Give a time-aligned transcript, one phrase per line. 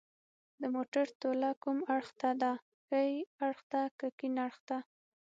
[0.61, 2.51] د موټر توله کوم اړخ ته ده
[2.85, 3.09] ښي
[3.47, 3.59] اړخ
[3.99, 4.77] که کیڼ اړخ ته